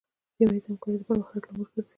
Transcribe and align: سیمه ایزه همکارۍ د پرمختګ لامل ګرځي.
سیمه 0.35 0.53
ایزه 0.55 0.67
همکارۍ 0.71 0.97
د 0.99 1.03
پرمختګ 1.09 1.41
لامل 1.45 1.65
ګرځي. 1.73 1.89